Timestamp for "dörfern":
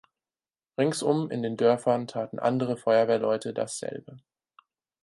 1.57-2.07